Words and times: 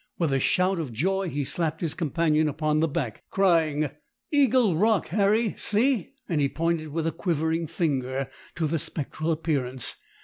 With 0.17 0.33
a 0.33 0.39
shout 0.39 0.79
of 0.79 0.91
joy 0.91 1.29
he 1.29 1.43
slapped 1.43 1.79
his 1.79 1.93
companion 1.93 2.47
upon 2.47 2.79
the 2.79 2.87
back, 2.87 3.21
crying,— 3.29 3.91
"Eagle 4.31 4.75
Rock, 4.75 5.09
Harry. 5.09 5.53
See!" 5.59 6.13
and 6.27 6.41
he 6.41 6.49
pointed 6.49 6.87
with 6.87 7.05
a 7.05 7.11
quivering 7.11 7.67
finger 7.67 8.27
to 8.55 8.65
the 8.65 8.79
spectral 8.79 9.31
appearance. 9.31 9.97